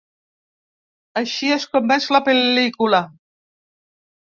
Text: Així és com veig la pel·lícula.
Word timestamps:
Així 1.21 1.53
és 1.57 1.69
com 1.75 1.95
veig 1.95 2.11
la 2.19 2.25
pel·lícula. 2.31 3.07